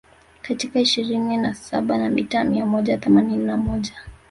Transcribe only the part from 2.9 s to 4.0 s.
themanini na moja